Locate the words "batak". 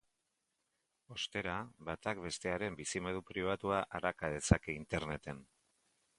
1.89-2.21